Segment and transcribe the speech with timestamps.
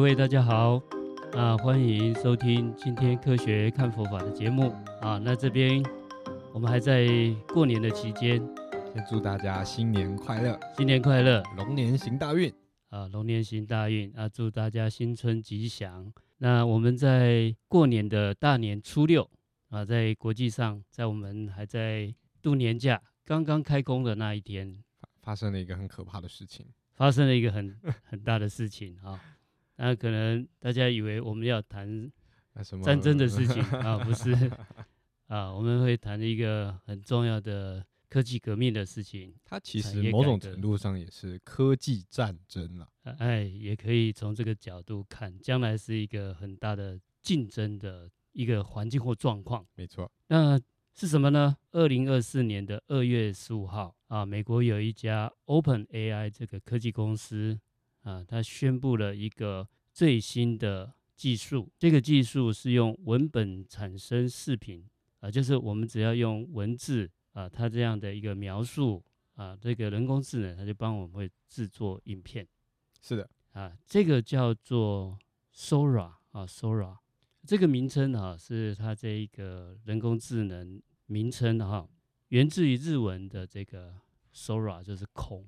[0.00, 0.82] 各位大家好，
[1.34, 4.74] 啊，欢迎收听今天科学看佛法的节目。
[5.02, 5.18] 啊。
[5.18, 5.84] 那这边
[6.54, 7.06] 我们还在
[7.48, 8.38] 过年的期间，
[8.94, 12.50] 先祝大家新年快乐，新年快乐，龙年行大运。
[12.88, 14.10] 啊，龙年行大运。
[14.16, 16.10] 啊，祝大家新春吉祥。
[16.38, 19.30] 那我们在过年的大年初六
[19.68, 24.82] 啊，在国际上，在我们还在度年假，刚刚开工的那一天，
[25.20, 26.64] 发生了一个很可怕的事情。
[26.94, 29.20] 发生了一个很 很大的事情啊，
[29.82, 32.12] 那可能大家以为我们要谈
[32.82, 34.30] 战争的事情啊，不是
[35.26, 39.34] 啊，我们会谈一个很重要的科技革命的事情。
[39.42, 42.86] 它其实某种程度上也是科技战争了，
[43.18, 49.66] 哎，也可以从这个角度看，将来是一个很大的竞争的一个环境或状况。
[49.74, 50.60] 没错，那。
[50.92, 51.56] 是什么呢？
[51.70, 57.58] 二零二四年的二月十五号啊，美国有一家 Open AI 这个科技公司
[58.10, 61.70] 啊，他宣布了一个最新的技术。
[61.78, 64.84] 这个技术是用文本产生视频
[65.20, 69.02] 啊，就是我们只要用文字啊，它这样的一个描述
[69.34, 72.46] 啊，这个人工智能它就帮我们会制作影片。
[73.00, 75.16] 是的啊，这个叫做
[75.54, 76.96] Sora 啊，Sora
[77.46, 80.82] 这个名称啊，是它这一个人工智能。
[81.12, 81.88] 名称哈，
[82.28, 83.96] 源自于日文的这个
[84.32, 85.44] Sora，就是空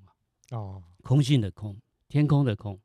[0.50, 1.80] 哦，空性的空，
[2.12, 2.78] 天空的空。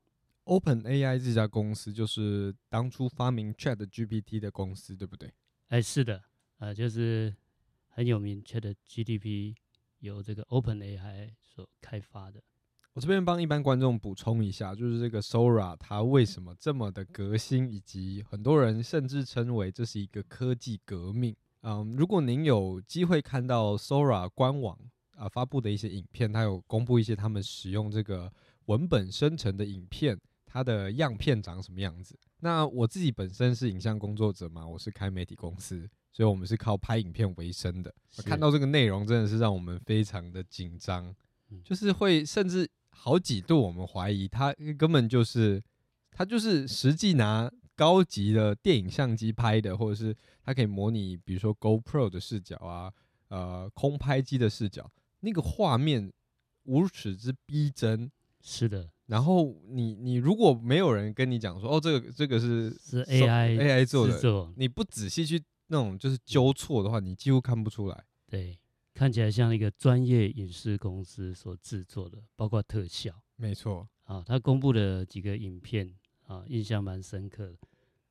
[0.45, 5.29] Open AI 这家公司就是当初发明 Chat GPT 的公司，对不对？
[5.67, 6.23] 哎，是的，
[6.59, 7.35] 呃，就是
[7.89, 9.53] 很有名 Chat GPT
[9.99, 12.41] 由这个 Open AI 所开发的。
[12.93, 21.35] 我这边帮一般观众补充一下，就是这个 Sora 它为什么这么的革新，以及很多人甚至称为这是一个科技革命。
[21.63, 24.73] 嗯，如果您有机会看到 Sora 官网
[25.17, 28.31] 啊、呃、发布的一些影片，它有公布一些他们使用这个
[28.67, 32.17] 文本生成的影片，它的样片长什么样子。
[32.39, 37.93] 那我自己本身是影像工作者嘛，我是开媒体公司，所以我们是靠拍影片为生的。
[38.23, 41.13] 看到这个内容真的是让我们非常的紧张，
[41.65, 45.61] 就是会甚至好几度我们怀疑它根本就是
[46.11, 47.51] 它就是实际拿。
[47.77, 50.11] 高级的电影相机拍的，或者是
[50.41, 52.91] 它可以模拟，比如说 GoPro 的视角啊，
[53.27, 56.11] 呃，空拍机的视角，那个画面
[56.63, 58.11] 无耻之逼真。
[58.47, 58.89] 是的。
[59.07, 68.05] 然后你你如果没有人跟你讲说，哦，这个这个是是 AI AI 做的，做你不仔细去那种就是纠错的话，你几乎看不出来。
[68.25, 68.57] 对，
[68.93, 73.11] 看起来像一个专业影视公司所制作的，包括特效。
[73.35, 73.87] 没错。
[74.03, 75.93] 啊，他公布的几个影片。
[76.27, 77.57] 啊，印象蛮深刻的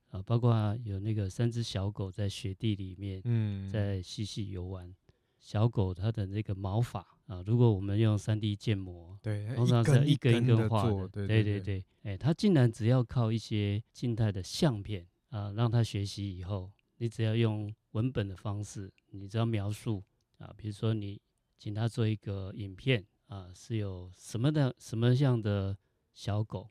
[0.09, 4.91] 啊，包括有那个三只小狗在雪地里面，嗯，在嬉戏游玩。
[5.39, 11.85] 小狗它的那个毛发啊，如果我们用三 D 建模，对，通常是一根一根画的，对对对对。
[12.03, 20.03] 哎，它竟然只要靠一些静态的相片啊，让他学习以后，你只要用文本的方式，你只要描述
[20.37, 21.21] 啊，比如说你
[21.57, 25.77] 请他做一个影片啊，是有什么的什么样的
[26.13, 26.69] 小狗。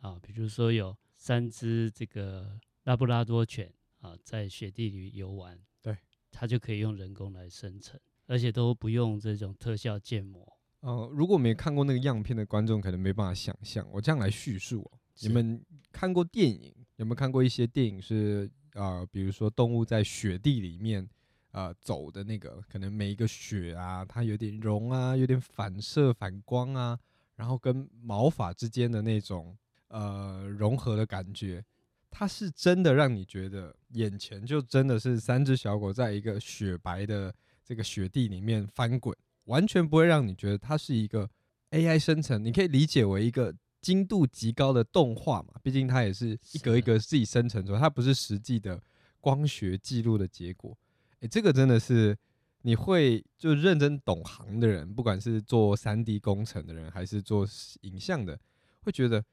[0.00, 5.96] 啊，比如说有三只这个拉布拉多犬啊，在雪地里游玩，对，
[6.30, 10.56] 它就可以用人工来生成，而且都不用这种特效建模。
[10.80, 13.86] 呃，如果没看过那个样片的观众，可能没办法想象。
[13.90, 15.60] 我这样来叙述哦，你们
[15.92, 16.74] 看过电影？
[16.96, 21.08] 有没有看过一些电影是呃，比如说动物在雪地里面
[21.52, 26.98] 呃走的那个，可能每一个雪啊，它有点融啊，有点反射反光啊，
[27.36, 29.56] 然后跟毛发之间的那种。
[29.88, 31.64] 呃，融合的感觉，
[32.10, 37.32] 它是真的让你觉得眼前就真的是三只小狗在一个雪白的
[37.64, 41.28] 这个雪地里面翻滚，完全不会让你觉得它是一个
[41.70, 42.44] AI 生成。
[42.44, 48.82] 你可以理解为一个精度极高的动画嘛，毕竟它也是一格一格自己生成出来，它不是实际的
[49.20, 50.76] 光学记录的结果。
[51.20, 52.16] 诶，这个真的是
[52.62, 57.46] 你会就认真懂行的人，不管是做 3D 工程的人，还是做
[57.80, 58.38] 影像的，
[58.80, 59.24] 会觉得。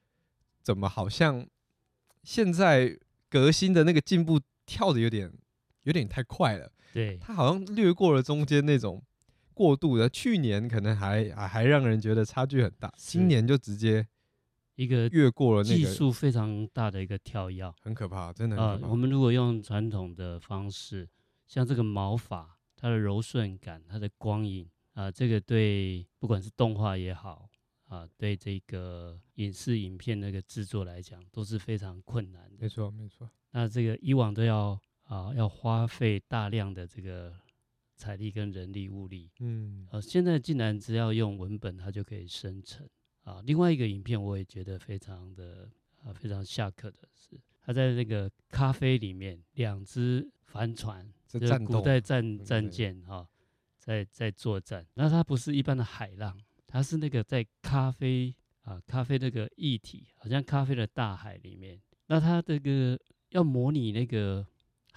[0.64, 1.44] 怎么好像
[2.22, 2.96] 现在
[3.28, 5.34] 革新的那个进步跳的有点
[5.86, 6.72] 有点太快了？
[6.94, 9.02] 对，他好像略过了中间那种
[9.54, 10.10] 过渡的。
[10.10, 14.08] 去年可能还还还让人觉得差距很大，今年就直接
[14.76, 18.86] 一个越过了那个技术非常大的一个跳跃，很可怕，真的很可怕。
[18.86, 21.08] 呃，我们如果用传统的方式，
[21.48, 27.48] 像这个毛发，它的柔顺感，它的光影啊，呃，这个对不管是动画也好。
[27.92, 32.56] 啊，对这个影视影片那个制作来讲，都是非常困难的。
[32.58, 33.30] 没错，没错。
[33.52, 34.80] 那这个以往都要
[35.12, 37.34] 啊，要花费大量的这个
[37.98, 39.30] 财力跟人力物力。
[39.42, 39.86] 嗯。
[39.92, 42.88] 呃、啊，现在竟然只要用文本，它就可以生成。
[43.24, 45.70] 啊，另外一个影片我也觉得非常的
[46.02, 53.28] 啊非常下课的是，他在那个咖啡里面，两只帆船，这个古代战战舰哈，
[53.78, 54.88] 在在作战。
[54.94, 61.80] 那它不是一般的海浪，它是那个在咖啡啊咖啡那个液体，好像咖啡的大海里面。
[62.08, 62.98] 那它这个
[63.30, 64.46] 要模拟那个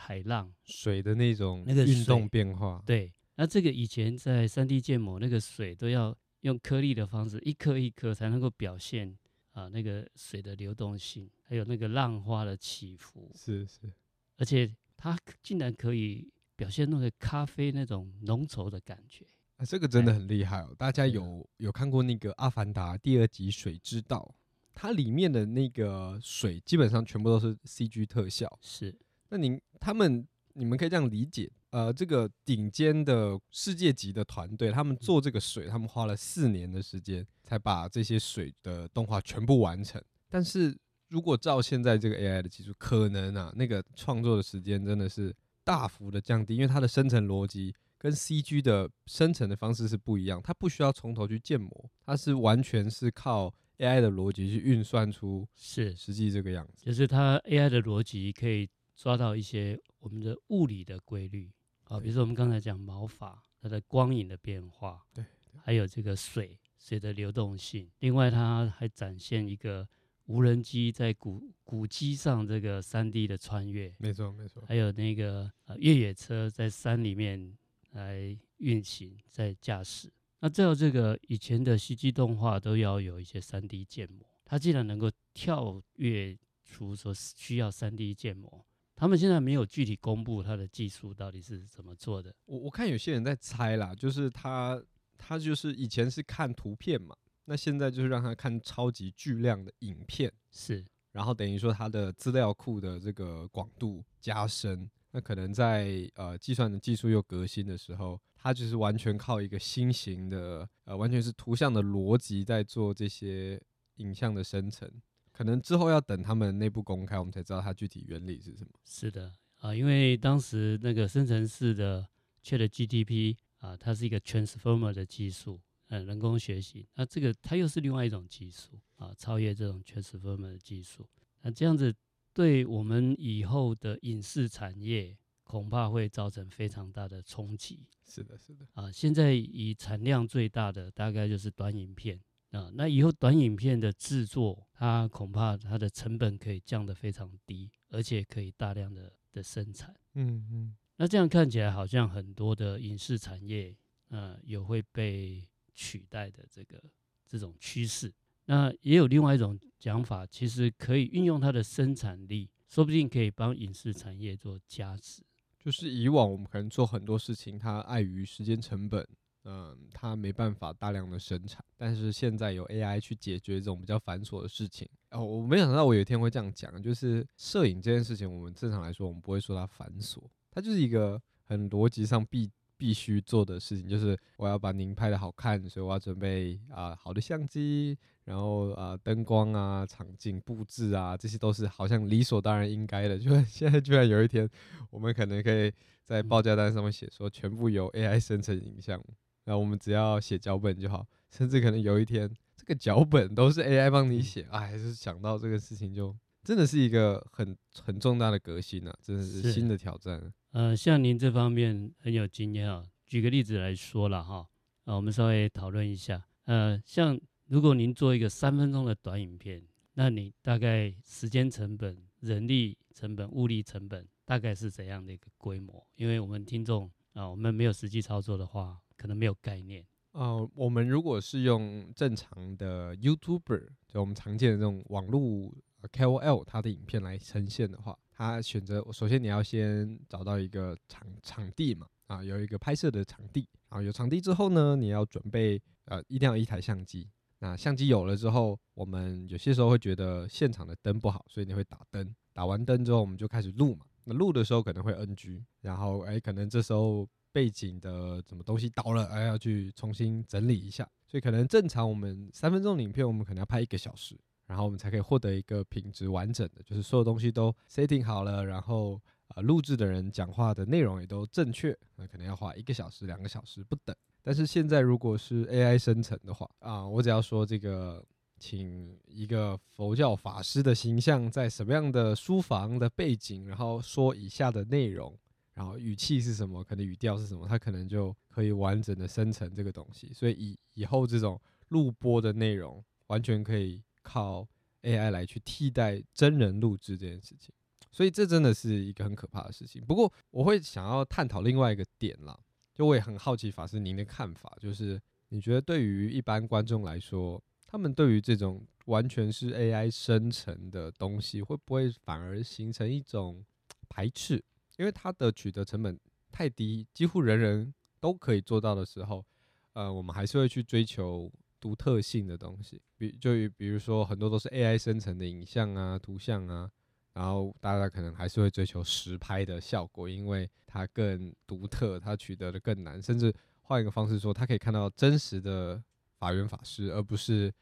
[0.05, 3.11] 海浪水的那种那个运动变化，对。
[3.37, 9.17] 那这个以前在三 D 建模，那个水都要用颗粒的方式，一颗一颗才能够表现
[9.53, 13.33] 啊那个水的流动性，还有那个浪花的起伏。
[13.35, 13.91] 是是，
[14.37, 19.25] 而且它竟然可以表现那个咖啡那种浓稠的感觉。
[19.56, 20.75] 啊，这个真的很厉害哦！
[20.77, 24.33] 大家有有看过那个《阿凡达》第二集《水之道》，
[24.75, 28.59] 它里面的那个水基本上全部都是 CG 特效。
[28.61, 28.95] 是，
[29.34, 31.50] 那您他们你们可以这样理解。
[31.70, 40.00] 呃，这个顶尖的世界级的团队，他们做这个水，他们花了四年的时间才把这些水的动画全部完成。
[40.31, 40.78] 但是
[41.08, 45.34] 如果照现在这个 AI 的技术，可能啊，那个创作的时间真的是
[45.64, 61.50] 大幅的降低，因为它的生成逻辑跟 CG 的生成的方式是不一样，它不需要从头去建模，它是完全是靠 AI 的逻辑去运算出是实际这个样子，就是它 AI 的逻辑可以抓到一些我们的物理的规律。
[61.85, 65.23] 啊，比如说我们刚才讲毛发，它的光影的变化，对，
[65.62, 67.91] 还有这个水水的流动性。
[67.99, 69.87] 另外，它还展现一个
[70.25, 74.64] 无人机在古古迹上这个三 D 的穿越，没错没错。
[74.67, 77.55] 还有那个呃越野车在山里面
[77.91, 80.11] 来运行，在驾驶。
[80.41, 88.64] 那照这个以前的 CG 动画都要有一些三 D 建模，它既然能够跳跃出说需要三 D 建模。
[88.96, 92.35] 他们现在没有具体公布他的技术到底是怎么做的。
[92.46, 94.81] 我我看有些人在猜啦，就是他
[95.19, 113.61] 他就是以前是看图片嘛，那现在就是让他看超级巨量的影片，是，然后等于说他的资料库的这个广度加深，那可能在呃计算的技术又革新的时候，他就是完全靠一个新型的呃完全是图像的逻辑在做这些
[113.96, 114.88] 影像的生成。
[115.36, 118.70] 可能之后要等他们内部公开，我们才知道它具体原理是什么。
[118.84, 122.08] 是的啊，因为当时那个生成式的
[122.44, 126.86] ChatGPT 啊，它是一个 Transformer 的技术，呃、啊，人工学习。
[126.94, 131.04] 那这个它又是另外一种技术啊，超越这种 Transformer 的技术。
[131.42, 131.92] 那这样子
[132.32, 137.88] 对我们以后的影视产业恐怕会造成非常大的冲击。
[138.06, 142.20] 是的，是的啊，现在以产量最大的大概就是短影片。
[142.55, 149.93] 啊，那以后短影片的制作，它恐怕它的成本可以降得非常低，而且可以大量的的生产。
[150.15, 153.77] 嗯嗯，那这样看起来好像很多的影视产业，
[154.11, 156.81] 呃，有会被取代的这个
[157.27, 158.12] 这种趋势。
[158.47, 165.23] 那也有另外一种讲法，其实可以运用它的生产力，说不定可以帮影视产业做加持。
[165.59, 169.05] 就是以往我们可能做很多事情，它碍于时间成本。
[169.44, 174.88] 嗯，它没办法大量的生产，但是现在有 AI 去解决这种比较繁琐的事情。
[175.11, 180.19] 哦，我没想到我有一天会这样讲，就是摄影这件事情，我们正常来说，我们不会说它繁琐，
[180.51, 193.17] 它就是一个很逻辑上必必须做的事情，就是我要把您拍得好看，所以我要准备啊、好的相机，然后啊灯光啊、场景布置啊，这些都是好像理所当然应该的。
[193.20, 194.48] 就现在居然有一天，
[194.89, 195.70] 我们可能可以
[196.03, 198.98] 在报价单上面写说，全部由 AI 生成影像。
[199.44, 210.32] 那我们只要写脚本就好，甚至可能有一天这个脚本都是 AI 帮你写，哎，还是想到这个事情就真的是一个很很重大的革新啊，真的是新的挑战。
[210.53, 214.46] 呃，像您这方面很有经验啊，举个例子来说了哈，
[214.84, 219.63] 啊，我们稍微讨论一下，呃，像如果您做一个三分钟的短影片，
[219.94, 225.86] 那你大概时间成本、人力成本、物力成本大概是怎样的一个规模？
[225.96, 228.79] 因为我们听众啊，我们没有实际操作的话。
[228.96, 229.84] 可能没有概念。
[230.13, 235.53] 呃，我们如果是用正常的 YouTuber，就我们常见的这种网络
[235.91, 247.10] KOL，他的影片来呈现的话，他选择首先你要先找到一个场场地嘛，啊，有一个拍摄的场地，啊，有场地之后呢，你要准备呃，一定要一台相机。
[247.41, 252.15] 那相机有了之后，我们有些时候会觉得现场的灯不好，所以你会打灯。
[252.32, 253.84] 打完灯之后，我们就开始录嘛。
[254.05, 257.08] 那录的时候可能会 NG，然后哎，可能这时候。
[257.34, 269.00] 背景的什么东西倒了，哎，要去重新整理一下，所以可能正常我们三分钟影片，我们可能要拍一个小时，然后我们才可以获得一个品质完整的，就是所有东西都 setting 好了，然后
[269.34, 273.96] 呃，录制的人讲话的内容也都正确，那可能要花一个小时、两个小时不等。
[274.22, 278.03] 但是现在如果是 AI 生成的话，啊，我只要说这个
[278.38, 285.19] 请一个佛教法师的形象在什么样的书房的背景，然后说以下的内容，
[285.55, 290.13] 然后语气是什么，可能语调是什么，他可能就可以完整的生成这个东西。
[290.13, 294.46] 所以以以后这种录播的内容，完全可以靠
[294.82, 297.55] AI 来去替代真人录制这件事情。
[297.93, 299.81] 所以这真的是一个很可怕的事情。
[299.87, 302.37] 不过我会想要探讨另外一个点啦，
[302.75, 313.44] 就我也很好奇法师您的看法，就是你觉得对于一般观众来说，他们对于这种完全是 AI 生成的东西，会不会反而形成一种
[313.89, 314.43] 排斥？
[314.76, 315.98] 因为它的取得成本
[316.31, 319.24] 太低，几乎人人都可以做到的时候，
[319.72, 322.81] 呃，我们还是会去追求独特性的东西。
[322.96, 326.70] 比就比如说很多都是 AI 生成的影像啊、图像啊，
[327.12, 333.02] 然后大家可能还是会追求实拍的效果，因为它更独特，它取得的更难。
[333.02, 335.82] 甚至换一个方式说，它可以看到真实的
[336.19, 337.52] 法源法师，而不是。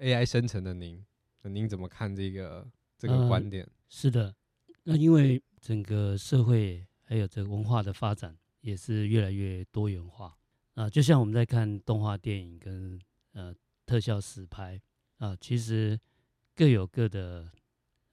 [0.00, 1.04] AI 生成的您，
[1.42, 3.62] 那您怎么看这个这个观点？
[3.64, 4.34] 呃，是的，
[4.84, 10.36] 那因为整个社会还有这个文化的发展也是越来越多元化
[10.74, 13.00] 啊，就像我们在看动画电影跟
[13.32, 14.80] 呃特效实拍
[15.18, 15.98] 啊，其实
[16.54, 17.50] 各有各的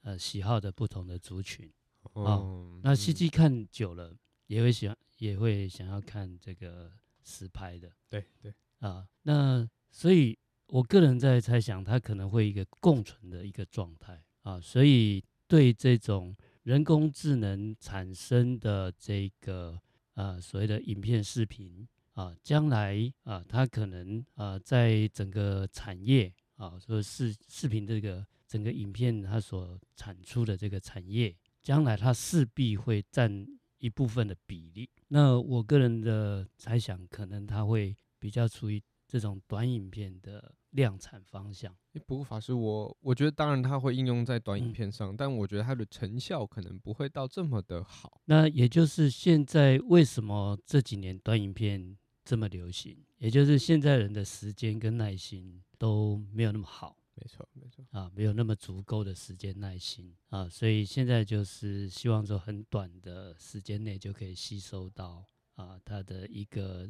[0.02, 1.72] 呃喜好的不同的族群
[2.02, 2.12] 啊。
[2.14, 4.16] 哦，那戏剧看久了
[4.48, 6.92] 也会想也会想要看这个
[7.24, 10.38] 实拍的，对对啊，那所以。
[10.70, 16.36] 我个人在猜想，它可能会一个共存的一个状态啊，所以对这种
[16.68, 19.80] 人工智能产生的这个
[20.16, 31.34] 呃所谓的影片视频啊，将来啊，它可能啊在整个产业啊，说视视频这个整个影片它所产出的这个产业，
[31.64, 33.48] 将来它势必会占
[33.78, 34.90] 一部分的比例。
[35.08, 38.84] 那我个人的猜想，可能它会比较处于。
[39.10, 48.22] 这种短影片的量产方向，不过法师，我我觉得当然它会应用在短影片上，嗯，但我觉得它的成效可能不会到这么的好。
[48.26, 52.96] 那也就是现在为什么这几年短影片这么流行？
[53.18, 56.96] 也就是现在人的时间跟耐心都没有那么好。
[57.16, 66.88] 没错，没错啊，没有那么足够的时间耐心啊，所以现在就是希望说很短的时间内就可以吸收到啊它的一个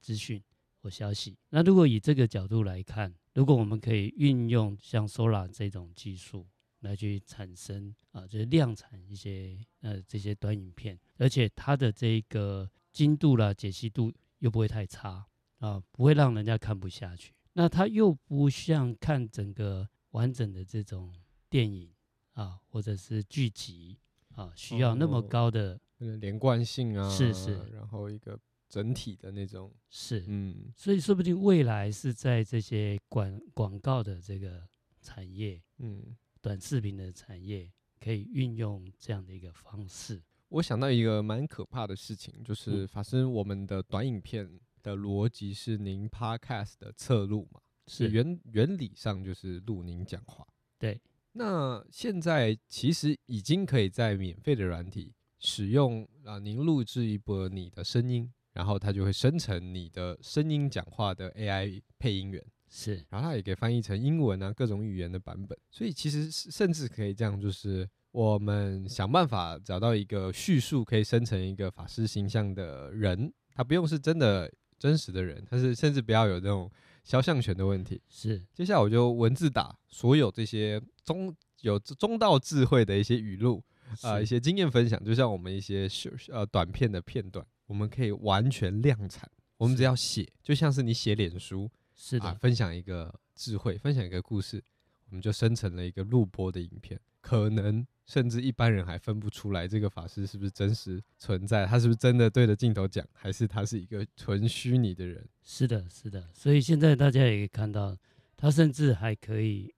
[0.00, 0.42] 资讯。
[0.80, 6.44] 或消息，那如果以这个角度来看，如果我们可以运用像 Solar 这种技术
[6.80, 15.24] 来去产生啊，就是量产一些呃这些短影片，而且它的这个精度啦、解析度又不会太差
[15.58, 17.32] 啊，不会让人家看不下去。
[17.52, 21.14] 那它又不像看整个完整的这种
[21.48, 21.92] 电影
[22.32, 24.00] 啊，或者是剧集
[24.34, 28.36] 啊，需要那么高的、哦、连贯性啊，是是，然后一个。
[28.68, 34.62] 整体的那种是，嗯，所以说不定未来是在这些广广告的这个
[35.00, 40.22] 产业，嗯，短视频的产业可以运用这样的一个方式。
[40.50, 44.48] 我想到一个蛮可怕的事情，就是法师，我们的短影片
[44.82, 50.46] 的逻辑是您 Podcast 的侧录嘛，是原原理上就是录您讲话。
[50.78, 51.00] 对，
[51.32, 58.30] 那现在其实已经可以在免费的软体使用啊，您录制一波你的声音。
[58.58, 65.56] 然后它就会生成你的声音讲话的 AI 配音员，是，然后它也可以翻译成英文啊，各种语言的版本。
[65.70, 76.68] 所以其实甚至可以这样，就是我们想办法找到一个叙述可以生成一个法师形象的人，他不用是真的真实的人，他是甚至不要有这种
[77.04, 78.02] 肖像权的问题。
[78.08, 83.62] 是，接下来我就文字打所有这些中有中道智慧的一些语录
[84.02, 85.88] 啊、呃，一些经验分享，就像我们一些
[86.32, 87.46] 呃短片的片段。
[87.68, 94.64] 我们可以完全量产，我们只要写，就像是你写脸书，是的、啊，分享一个智慧，分享一个故事，
[95.10, 96.98] 我们就生成了一个录播的影片。
[97.20, 105.28] 可能甚至一般人还分不出来这个法师是不是真实存在，他是不是真的对着镜头讲，还是他是一个纯虚拟的人？
[105.44, 106.26] 是的，是的。
[106.32, 107.94] 所以现在大家也可以看到，
[108.34, 109.74] 他甚至还可以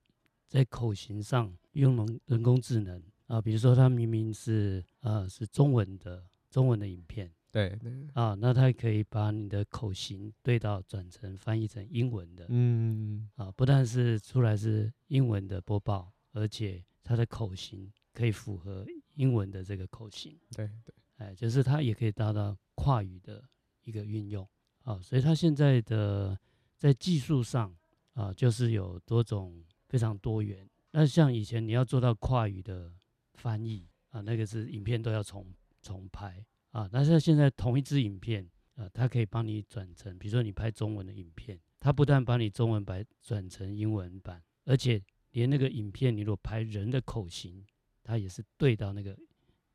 [0.47, 7.29] 在口型上用人人工智能啊，比如说他明明是呃是中文的中文的影片。
[7.51, 23.43] 对对啊，那它可以把你的口型对到转成翻译成英文的，嗯啊，不但是出来是英文的播报，而且它的口型可以符合英文的这个口型，对对，哎，就是它也可以达到跨语的
[23.83, 24.47] 一个运用
[24.83, 26.39] 啊，所以它现在的
[26.77, 27.75] 在技术上
[28.13, 30.65] 啊，就是有多种非常多元。
[30.91, 32.93] 那像以前你要做到跨语的
[33.33, 35.45] 翻译啊，那个是影片都要重
[35.81, 36.45] 重拍。
[36.71, 45.01] 啊，但是现在同一支影片，啊，它可以帮你转成，比如说你拍中文的影片，它不但把你中文版转成英文版，而且
[45.31, 47.65] 连那个影片，你如果拍人的口型，
[48.03, 49.17] 它也是对到那个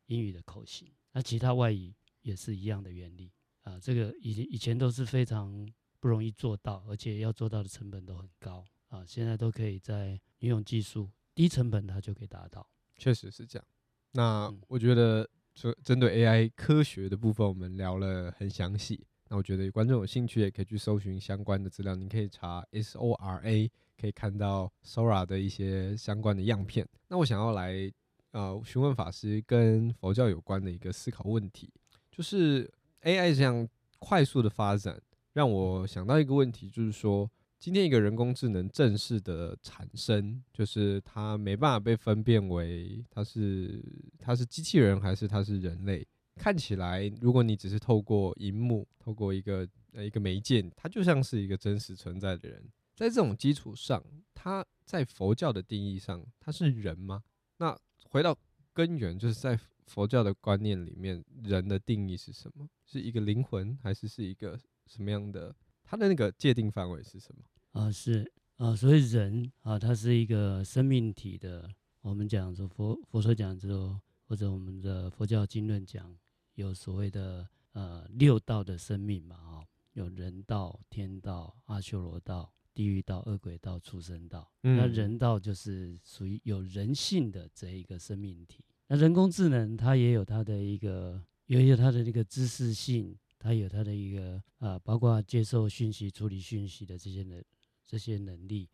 [0.07, 0.91] 英语的口型。
[1.13, 3.79] 那其他外语也是一样的原理啊。
[3.79, 5.67] 这个以以前都是非常
[6.01, 9.05] 不容易做到，而且要做到的成本都很高啊。
[9.07, 12.67] 现在都可以在运用技术，低成本它就可以达到。
[12.97, 13.67] 确实是这样。
[14.13, 19.03] 那我觉得，说针对 AI 科学的部分，我们聊了很详细。
[19.29, 21.97] 那我觉得观众有兴趣，也可以去搜寻相关的资料。
[21.97, 26.87] 你可以查 Sora，可以看到 Sora 的一些相关的样片。
[27.09, 27.91] 那我想要来
[28.33, 31.73] 呃询问法师跟佛教有关的一个思考问题，
[32.11, 32.71] 就是
[33.03, 33.67] AI 这样
[33.99, 35.01] 快速的发展，
[35.33, 37.29] 让我想到一个问题，就是说。
[37.67, 43.85] 今天一个人工智能正式的产生，就是它没办法被分辨为它是
[44.21, 46.07] 它是机器人还是它是人类。
[46.37, 52.63] 看起来，如果你只是透过荧幕，透过一个呃一个媒介，它就像是一个真实存在的人。
[52.95, 54.01] 在这种基础上，
[54.33, 57.25] 它在佛教的定义上，它是人吗？
[57.57, 58.39] 那回到
[58.73, 59.59] 根源，就是在
[59.89, 62.69] 佛教的观念里面，人的定义是什么？
[62.85, 64.57] 是一个灵魂，还是是一个
[64.87, 65.53] 什么样的？
[65.83, 67.43] 它的那个界定范围是什么？
[67.77, 71.71] 啊、呃，是啊，所以人啊，他是一个生命体的。
[72.01, 76.17] 我们讲说佛佛说讲之后，或者我们的佛教经论讲，
[76.55, 84.51] 有所谓的呃六道的生命嘛，啊，有人道、天道、阿修罗道、地狱道、恶鬼道、畜生道。
[84.63, 88.65] 嗯、那人道就是属于有人性的这一个生命体。
[88.87, 93.15] 那人工智能它也有它的一个，也有它的那个知识性。
[93.39, 97.41] 它有它的一个啊，包括接受讯息、处理讯息的这些能
[97.87, 98.69] 这些能力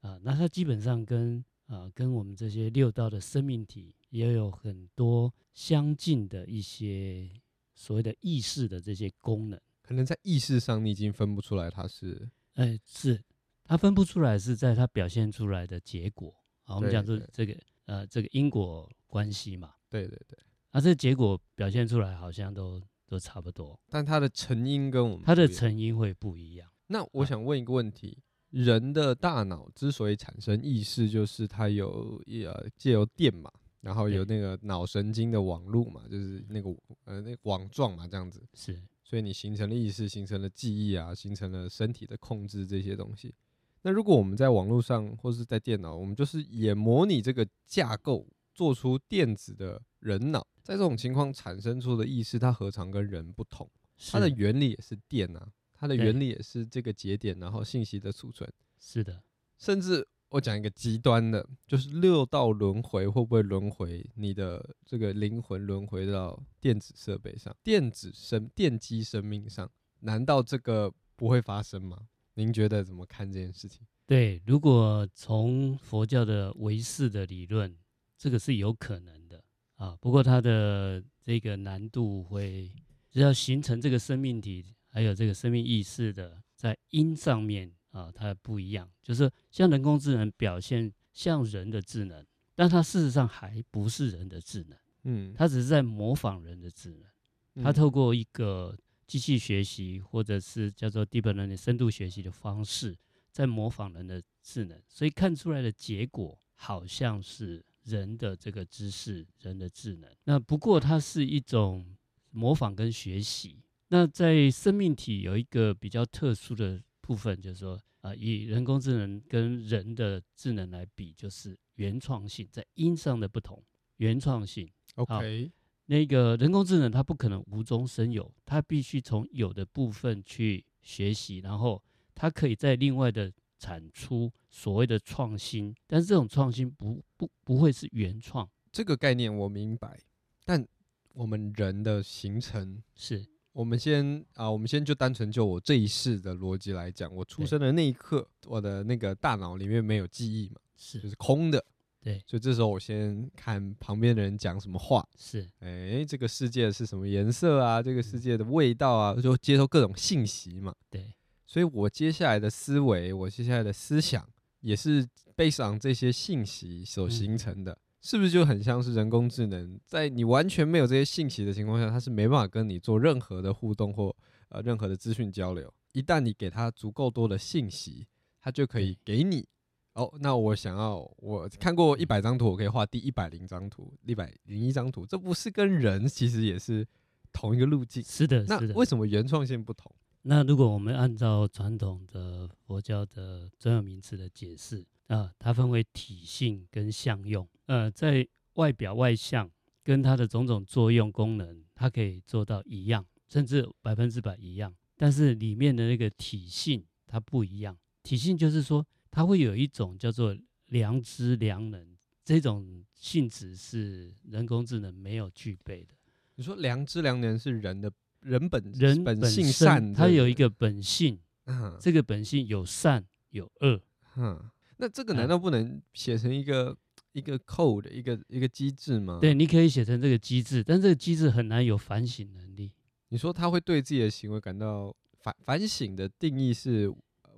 [0.00, 7.30] 啊，那它基本上跟啊跟我们这些六道的生命体也有很多相近的一些
[7.74, 9.60] 所谓的意识的这些功能。
[9.80, 13.22] 可能在意识上你已经分不出来它是，哎，是
[13.64, 16.76] 它分不出来是在它表现出来的结果啊。
[16.76, 20.38] 我们讲说这个呃这个因果关系嘛，对对对，
[20.70, 22.82] 啊这个结果表现出来好像都。
[23.10, 26.70] 都差不多，但它的成因跟我们它的成因会不一样。
[26.88, 38.80] 那我想问一个问题：人的大脑之所以产生意识，就是它有呃借由电嘛，然后有那个脑神经的网路嘛，就是那个呃那个网状嘛，这样子是。
[39.02, 43.34] 所以你形成了意识，形成了记忆啊，形成了身体的控制这些东西。
[43.80, 50.46] 那如果我们在网络上或是在电脑，我们就是也模拟这个架构，做出电子的人脑。
[50.62, 53.66] 在这种情况产生出的意识，它何尝跟人不同？
[54.10, 58.52] 它的原理也是电啊，它的原理也是这个节点，然后信息的储存。
[58.80, 59.22] 是的，
[59.58, 64.04] 甚至我讲一个极端的，就是六道轮回会不会轮回？
[64.14, 72.08] 你的这个灵魂轮回到电子设备上，电子生电机生命上，难道这个不会发生吗？
[72.34, 73.86] 您觉得怎么看这件事情？
[74.06, 77.76] 对，如果从佛教的唯识的理论，
[78.16, 79.42] 这个是有可能的。
[79.76, 82.72] 啊，不过它的这个难度会，
[83.10, 88.90] 只要形成这个生命体，还有这个生命意识的，在因上面啊，它不一样。
[89.02, 94.78] 就是像人工智能表现像人的智能，但它事实上还不是人的智能。
[95.04, 97.64] 嗯，它只是在模仿人的智能。
[97.64, 102.96] 它透过一个机器学习，或者是叫做 deep learning 深度学习的方式，
[103.30, 107.64] 在模仿人的智能，所以看出来的结果好像是。
[107.84, 111.96] 人的这个知识，人的智能，那不过它是一种
[112.32, 113.62] 模仿跟学习。
[113.88, 123.62] 那在生命体有一个比较特殊的部分，就是说啊，以人工智能跟人的智能来比，就是原创性，在音上的不同，
[123.96, 124.70] 原创性。
[124.94, 125.50] OK，
[125.86, 131.82] 那个人工智能它不可能无中生有，它必须从有的部分去学习，然后
[132.14, 133.32] 它可以在另外的。
[133.60, 138.48] 产出所谓的创新，但是这种创新不不不会是原创。
[138.70, 140.00] 这个概念我明白，
[140.44, 140.64] 但
[141.12, 143.26] 我们人的形成是，
[143.58, 151.64] 我们先啊，我们先就单纯就我这一世的逻辑来讲，我出生的那一刻，我的那个大脑里面没有记忆嘛，是，就是空的。
[152.00, 157.82] 对，所以这时候我先看旁边的人讲什么话，是，哎，这个世界是什么颜色啊？
[157.82, 160.72] 这个世界的味道啊，就接受各种信息嘛。
[160.88, 161.12] 对。
[161.44, 164.24] 所以我接下来的思维，我接下来的思想，
[164.60, 165.04] 也是
[165.36, 167.76] based on 这些信息所形成的，
[168.08, 169.78] 是不是就很像是人工智能？
[169.84, 174.16] 在你完全没有这些信息的情况下，它是没办法跟你做任何的互动或
[174.48, 175.70] 呃任何的资讯交流。
[175.92, 178.06] 一旦你给它足够多的信息，
[178.40, 179.46] 它就可以给你。
[179.92, 186.88] 哦，那我想要，我看过一百张图，我可以画第一百零张图，一百零一张图，这不是跟人其实也是
[187.30, 188.02] 同一个路径？
[188.02, 189.94] 是的，那为什么原创性不同？
[190.22, 197.46] 那如果我们按照传统的佛教的专有名词的解释，啊，它分为体性跟相用。
[197.66, 199.50] 呃，在外表外向
[199.82, 204.74] 跟它的种种作用功能，它可以做到一样，甚至百分之百一样。
[204.96, 207.76] 但是里面的那个体性它不一样。
[208.02, 215.94] 体性就是说，它会有一种叫做良知良能，这种性质是人工智能没有具备的。
[216.34, 217.90] 你说良知良能是人的
[218.20, 223.80] 人本人本性善，它有一个本性，嗯，这个本性有善有恶，
[224.16, 226.76] 嗯，那这个难道不能写成一个？
[227.12, 229.18] 一个 code 一个一个机制吗？
[229.20, 232.70] 对，你可以写成这个机制，但这个机制很难有反省能力。
[233.08, 236.92] 你说他会对自己的行为感到反反省的定义是，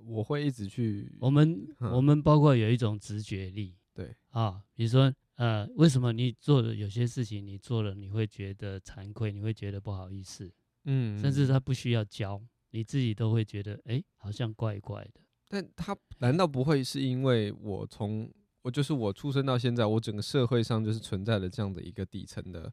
[0.05, 1.11] 我会一直去。
[1.19, 10.51] 我们、嗯、我们包括有一种直觉力，对啊，比如说呃，为什么你做的有些事情你做了你会觉得惭愧，你会觉得不好意思，
[10.83, 12.39] 嗯，甚至他不需要教，
[12.71, 15.21] 你自己都会觉得哎，好像怪怪的。
[15.51, 22.71] 但他难道不会是因为我从我就是我出生到现在，我整个社会上就是存在了这样的一个底层的，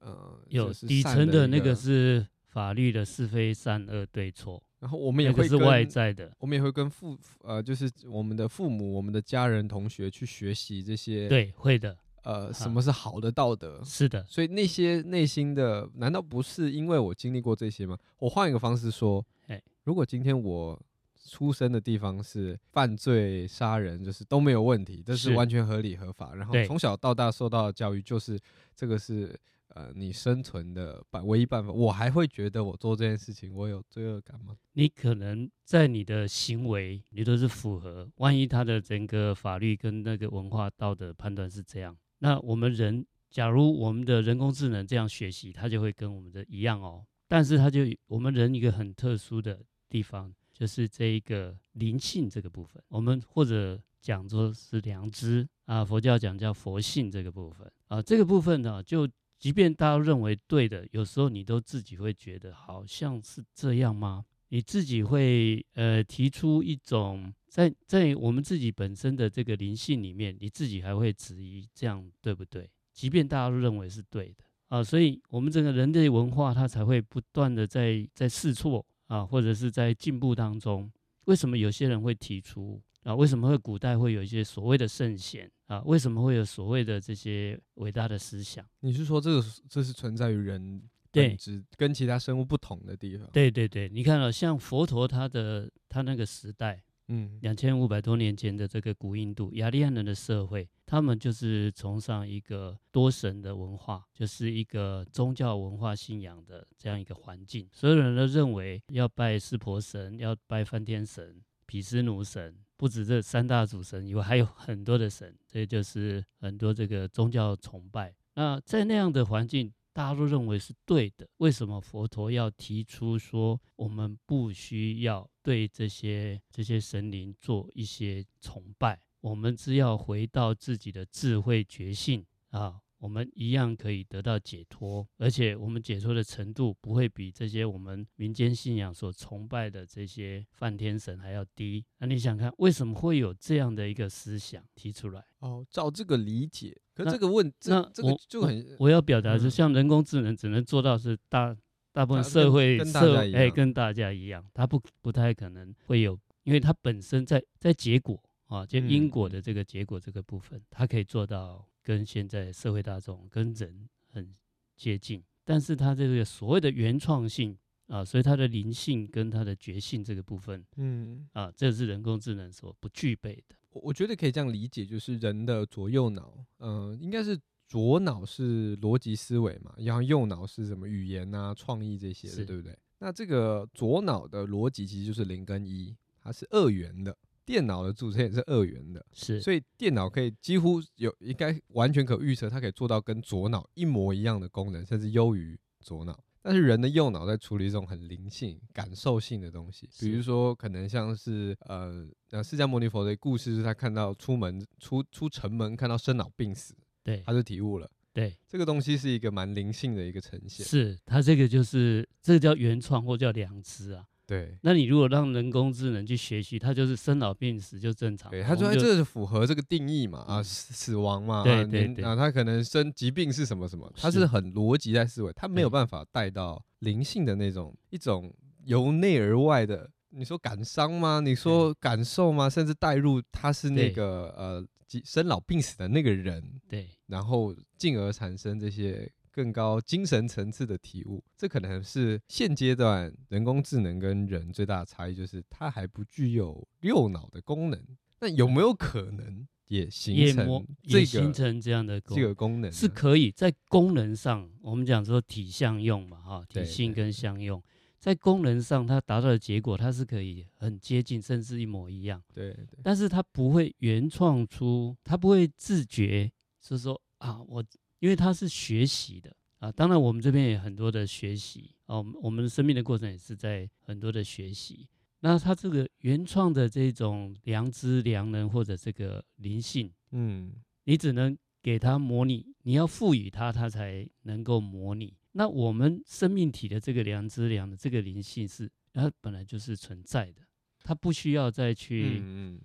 [0.00, 13.82] 呃，有底层的那个是法律的是非善恶对错，然后我们也会是外在的，我们也会跟父呃，就是我们的父母、我们的家人、同学去学习这些，对，会的，呃，什么是好的道德？
[13.84, 17.98] 是的，所以那些内心的，难道不是因为我经历过这些吗？
[18.18, 20.80] 我换一个方式说，哎，如果今天我。
[21.24, 26.34] 出生的地方是犯罪杀人，就是都没有问题，这是完全合理合法。
[26.34, 28.38] 然后从小到大受到的教育就是
[28.76, 29.34] 这个是
[29.68, 31.72] 呃你生存的办唯一办法。
[31.72, 34.54] 我还会觉得我做这件事情我有罪恶感吗？
[34.74, 47.04] 你可能在你的行为你都是符合，万一他的整个法律跟那个文化道德判断是这样，那我们人假如我们的人工智能这样学习，它就会跟我们的一样哦。
[47.26, 49.58] 但是它就我们人一个很特殊的
[49.88, 50.32] 地方。
[50.54, 59.06] 就是这一个灵性这个部分，我们或者讲说是良知啊，佛教讲叫佛性这个部分啊，这个部分呢，就
[59.38, 64.24] 即便大家认为对的，有时候你都自己会觉得好像是这样吗？
[64.50, 72.70] 你自己会呃提出一种在在我们自己本身的这个灵性里面，你自己还会质疑这样对不对？
[72.92, 78.86] 即便大家都认为是对的啊，所以我们整个人类文化它才会不断的在在试错。
[79.06, 80.90] 啊，或者是在进步当中，
[81.24, 83.14] 为什么有些人会提出啊？
[83.14, 85.80] 为什么会古代会有一些所谓的圣贤啊？
[85.82, 88.64] 为什么会有所谓的这些伟大的思想？
[88.80, 93.28] 你是说这个这是存在于人本质跟其他生物不同的地方？
[93.32, 96.82] 对对对，你看了，像佛陀他的他那个时代。
[97.08, 107.68] 嗯，两千五百多年前的这个古印度雅利安人的社会，他们就是崇尚一个多神的文化，就是一个宗教文化信仰的这样一个环境。
[107.72, 118.14] 所有人都认为要拜湿婆神，要拜梵天神、毗湿奴神，不止这三大主神以外，还有很多的神，这就是很多这个宗教崇拜。
[118.34, 119.74] 那在那样的环境。
[119.96, 132.78] 大家都认为是对的，为什么佛陀要提出说我们不需要对这些这些神灵做一些崇拜，我们只要回到自己的智慧觉性啊？
[132.98, 141.82] 我们一样可以得到解脱，而且我们解脱的程度不会比这些我们民间信仰所崇拜的这些梵天神还要低。
[141.98, 145.24] 那你想看，为什么会有这样的一个思想提出来？
[145.38, 151.56] 哦，照这个理解，可这个问，那，这，个就很我，我要表达是，像人工智能只能做到是大
[151.92, 158.22] 大部分社会社哎跟大家一样，它不不太可能会有，因为它本身在在结果
[158.54, 161.68] 啊，就因果的这个结果这个部分，它可以做到。
[161.86, 164.34] 跟现在社会大众跟人很
[164.74, 167.54] 接近，但是它这个所谓的原创性
[167.88, 173.54] 啊，所以它的灵性跟它的觉性这个部分，嗯啊，这是人工智能所不具备的。
[173.68, 177.38] 我我觉得可以这样理解，就是人的左右脑，嗯、呃，应该是
[177.68, 182.74] 左脑是逻辑思维嘛，然后右脑是什么语言啊、创意这些的，对不对？
[182.98, 187.14] 那这个左脑的逻辑其实就是零跟一，它是二元的。
[187.44, 196.18] 电脑的组成也是二元的，是，所以电脑可以几乎有应该完全可预测，它可以做到跟左脑一模一样的功能，甚至优于左脑。
[196.46, 214.06] 但是人的右脑在处理这种很灵性、感受性的东西，比如说可能像是呃，那释迦牟尼佛的故事是他看到出门出出城门看到生老病死，对，他就体悟了，对，这个东西是一个蛮灵性的一个呈现，是他这个就是这个叫原创或叫良知啊。
[214.26, 218.30] 对，那你如果让人工智能去学习，它就是生老病死就正常。
[218.30, 220.20] 对，他说这是符合这个定义嘛？
[220.20, 221.42] 啊，死亡嘛？
[221.44, 222.04] 对对对。
[222.04, 223.92] 啊，他可能生疾病是什么什么？
[223.96, 228.34] 他是很逻辑在思维，他没有办法带到灵性的那种一种
[228.64, 231.20] 由内而外的你说感伤吗？
[231.20, 232.48] 你说感受吗？
[232.48, 234.66] 甚至带入他是那个对呃
[235.04, 241.22] 生老病死的那个人，对，然后进而产生这些更高精神层次的体悟。
[241.36, 247.80] 这可能是现阶段人工智能跟人最大的差异，就是它还不具有右脑的功能。
[248.20, 252.70] 那有没有可能也形成这个也形成这样的功这个功能？
[252.72, 257.60] 是可以在功能上，我们讲说体相用嘛，哈，体性跟相用。
[257.98, 262.22] 在功能上，它达到的结果，它是可以很接近，甚至一模一样。
[262.34, 267.64] 对，对，但是它不会原创出，它不会自觉，是说啊，我
[268.04, 269.72] 因为它是学习的啊。
[269.72, 274.86] 当然，我们这边也很多的学习哦，我们生命的过程也是在很多的学习。
[275.20, 280.52] 那它这个原创的这种良知、良能或者这个灵性，嗯，
[280.84, 285.16] 你只能给它模拟，你要赋予它，它才能够模拟。
[285.32, 290.42] 那我们生命体的这个良知、良的这个灵性是，它本来就是存在的，
[290.82, 292.60] 它不需要再去，嗯嗯，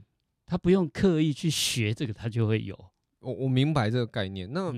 [0.45, 2.77] 它不用刻意去学这个，它就会有。
[3.19, 4.51] 我我明白这个概念。
[4.51, 4.73] 那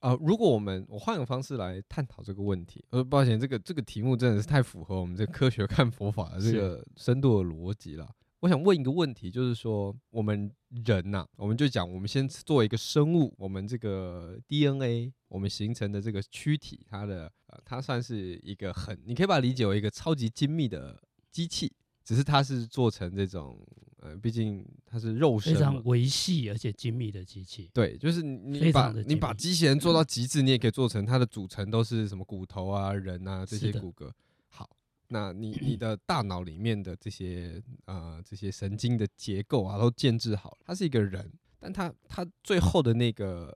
[0.00, 8.08] 啊、如果我们我换个方式来探讨这个问题，呃，抱歉，这个这个题目真的是太符合我们这科学看佛法的这个深度的逻辑了。
[8.40, 10.50] 我想问一个问题，就是说我们
[10.86, 20.98] 人呐、啊，我们就讲，我们先做一个生物，我们这个 DNA，我们形成的这个躯体，它的呃，它算是一个很，你可以把它理解为一个超级精密的
[21.30, 21.70] 机器，
[22.02, 23.60] 只是它是做成这种，
[24.02, 27.70] 呃，毕竟它是肉身，非常维系而且精密的机器。
[27.74, 34.10] 对，就是你把你把机器人做到极致，你也可以做成它的组成都是什么骨头啊、人啊这些骨骼。
[34.48, 34.68] 好
[35.08, 43.54] 那你你的大脑里面的这些呃这些神经的结构啊都建制好了，它是一个人，但它它最后的那个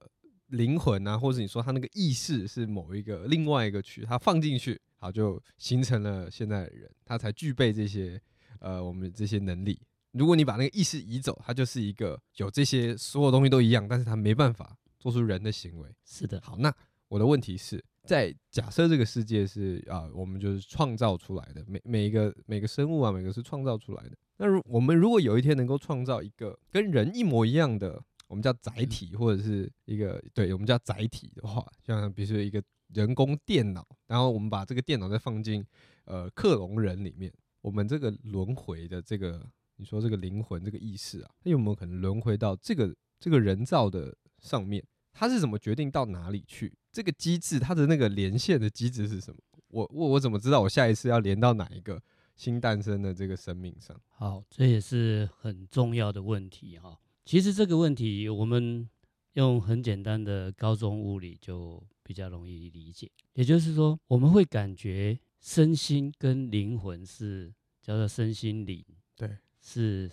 [0.49, 8.21] 灵魂啊，或者你说它那个意识是某一个另外一个区，它放进去，好就形成了现在的人，他才具备这些
[8.59, 9.81] 呃我们这些能力。
[10.15, 15.89] 如果你把那个意识移走，它就是一个有这些所有东西都一样，但是它没办法做出人的行为。
[16.05, 16.75] 是的，好，那
[17.09, 17.85] 我的问题是。
[18.07, 24.17] 在假设这个世界是啊，我们就是创造出来的，每每一个每个生物啊，每个是创造出来的。
[24.37, 27.99] 那如我们如果有一天能够创造一个跟人一模一样的，
[28.29, 35.65] 我们叫载体，或者是一个对我们叫载体的话，像比如说一个人工电脑，然后我们把这个电脑再放进
[36.05, 44.85] 呃克隆人里面，我们这个轮回的这个，你说这个灵魂这个意识啊，它有没有可能轮回到这个这个人造的上面？
[45.13, 46.77] 它是怎么决定到哪里去？
[46.91, 49.41] 这个机制，它的那个连线的机制是什么？
[49.69, 52.01] 我我我怎么知道我下一次要连到哪一个
[52.37, 54.01] 新诞生的这个生命上？
[54.09, 56.99] 好，这也是很重要的问题哈。
[57.25, 58.89] 其实这个问题，我们
[59.33, 63.11] 用很简单的高中物理就比较容易理解。
[63.33, 68.85] 也就是说，我们会感觉身心跟灵魂是叫做身心灵，
[69.17, 70.09] 对，是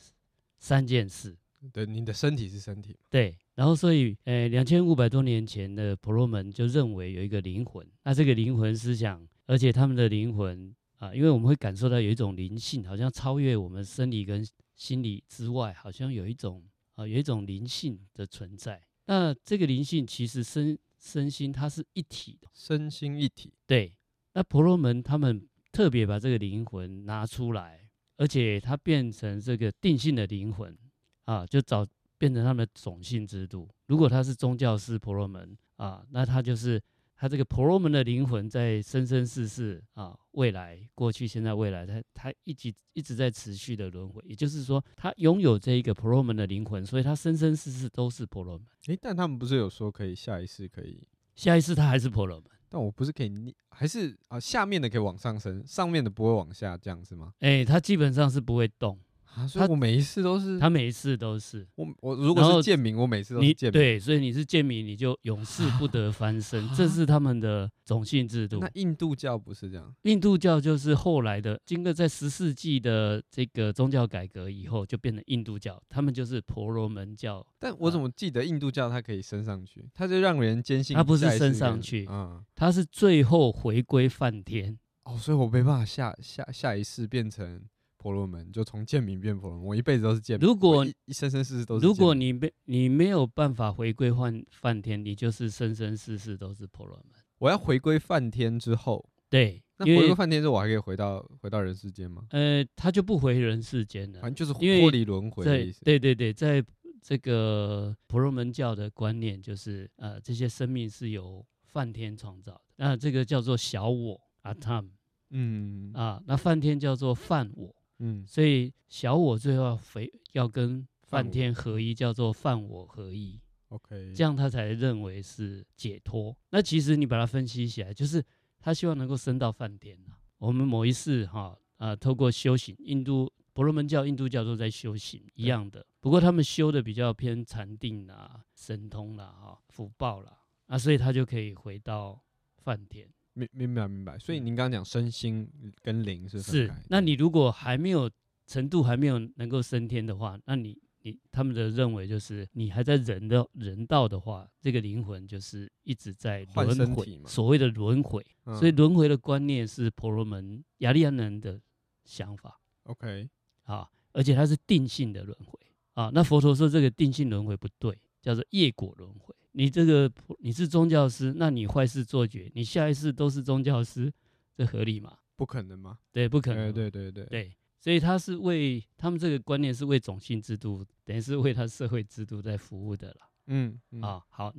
[0.57, 1.37] 三件事。
[1.71, 2.97] 对，你的身体是身体。
[3.09, 3.37] 对。
[3.53, 14.43] 然后，所以，呃，两千五百多年前的婆罗门就认为有一个灵魂，那这个灵魂思想，而且他们的灵魂啊，因为我们会感受到有一种灵性，好像超越我们生理跟
[14.75, 16.63] 心理之外，好像有一种
[16.95, 18.81] 啊，有一种灵性的存在。
[19.05, 23.53] 那这个灵性其实身身心它是一体的，身心一体。
[23.67, 23.93] 对。
[24.33, 27.80] 那婆罗门他们特别把这个灵魂拿出来，
[28.21, 30.77] 而且它变成这个定性的灵魂
[31.25, 31.83] 啊，就找。
[32.21, 33.67] 变成他们的种姓制度。
[33.87, 36.79] 如果他是宗教师婆罗门啊，那他就是
[37.15, 44.21] 他这个婆罗门的灵魂在生生世世啊，未来、过去、现在、未来，他他一直一直在持续的轮回。
[44.23, 48.67] 也就是说，他拥有这一个婆罗门的灵魂，所以他生生世世都是婆罗门。
[48.85, 51.01] 诶，但他们不是有说可以下一世可以？
[51.33, 52.45] 下一世他还是婆罗门。
[52.73, 54.39] 但我不是可以逆，还是啊？
[54.39, 57.33] 下面的可以往上升，上面的不会往下降是吗？
[57.39, 58.97] 诶，它基本上是不会动。
[59.35, 63.71] 啊，所以我每一次都是他，他每一次都是我我如果是贱民，我每次都是贱民。
[63.71, 68.59] 对，所以你是贱民，你就永世不得翻身，这是他们的种姓制度。
[68.59, 69.95] 那印度教不是这样？
[70.03, 77.45] 印度教就是后来的，经过在十世纪的这个宗教改革以后，就变成印度教，他们就是婆罗门教。
[77.57, 79.85] 但我怎么记得印度教它可以升上去？
[79.93, 84.77] 它就让人坚信，它不是升上去，嗯，它是最后回归梵天。
[85.05, 87.61] 哦，所以我没办法下下下一世变成。
[88.01, 90.47] 婆罗门就从贱民变婆罗门，我一辈子都是贱民。
[90.47, 97.21] 如果一,生生世世都是，如果你没你没有办法回归梵梵天，你就是生生世世都是婆罗门。
[97.37, 102.25] 我要回归梵天之后，对，那回归梵天之后，我还可以回到回到人世间吗？
[102.31, 105.83] 呃，他就不回人世间了，反正就是脱离轮回的意思。
[105.85, 106.63] 对对对，在
[107.03, 114.89] 这个婆罗门教的观念就是，呃，这些生命是由梵天创造的，那这个叫做小我阿汤，
[115.29, 117.75] 嗯啊，那梵天叫做梵我。
[118.03, 123.39] 嗯，所以小我最后要回要跟梵天合一，叫做梵我合一。
[123.69, 126.35] OK，这样他才认为是解脱。
[126.49, 128.21] 那其实你把它分析起来，就是
[128.59, 130.17] 他希望能够升到梵天啊。
[130.39, 142.19] 我们某一世哈啊，透过修行，印度婆罗门教、印度教都在修行一样的，不过他们修的比较偏禅定啦、神通啦、哈福报啦，啊，所以他就可以回到
[142.57, 143.07] 梵天。
[143.33, 144.17] 明明白明白。
[144.19, 145.49] 所以您刚刚讲身心
[145.81, 146.73] 跟灵是分开。
[146.75, 146.81] 是。
[146.89, 148.09] 那你如果还没有
[148.47, 150.77] 程度，还没有能够升天的话，那你。
[151.03, 158.23] 你他们的认为就是，你还在人的人道的话，这个灵魂就是一直在轮回，所谓的轮回。
[158.45, 161.59] 嗯、所以轮回的观念是婆罗门雅利安人的
[162.05, 162.61] 想法。
[162.83, 163.27] OK，
[163.63, 165.59] 啊，而且它是定性的轮回
[165.93, 166.11] 啊。
[166.13, 169.33] 那佛陀说这个定性轮回不对，叫做业果轮回。
[169.53, 174.11] 你这个你是宗教师，那你坏事做绝，你下一世都是宗教师，
[174.55, 175.17] 这合理吗？
[175.35, 175.97] 不可能吗？
[176.11, 176.67] 对，不可能。
[176.67, 177.55] 欸、对对对对。
[177.79, 183.15] 所以他是为他们这个观念是为种姓制度，等于是为他社会制度在服务的了。
[183.47, 184.49] 嗯，嗯啊，好。